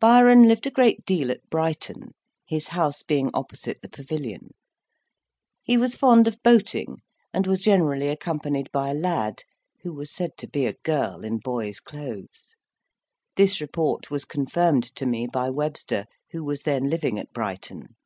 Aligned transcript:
Byron 0.00 0.48
lived 0.48 0.66
a 0.66 0.70
great 0.70 1.04
deal 1.04 1.30
at 1.30 1.50
Brighton, 1.50 2.14
his 2.46 2.68
house 2.68 3.02
being 3.02 3.30
opposite 3.34 3.82
the 3.82 3.90
Pavilion. 3.90 4.54
He 5.62 5.76
was 5.76 5.96
fond 5.98 6.26
of 6.26 6.42
boating, 6.42 7.02
and 7.34 7.46
was 7.46 7.60
generally 7.60 8.08
accompanied 8.08 8.72
by 8.72 8.88
a 8.88 8.94
lad, 8.94 9.42
who 9.82 9.92
was 9.92 10.10
said 10.10 10.30
to 10.38 10.48
be 10.48 10.64
a 10.64 10.72
girl 10.82 11.24
in 11.26 11.40
boy's 11.40 11.80
clothes. 11.80 12.54
This 13.36 13.60
report 13.60 14.10
was 14.10 14.24
confirmed 14.24 14.84
to 14.94 15.04
me 15.04 15.26
by 15.26 15.50
Webster, 15.50 16.06
who 16.30 16.42
was 16.42 16.62
then 16.62 16.88
living 16.88 17.18
at 17.18 17.30
Brighton. 17.34 17.96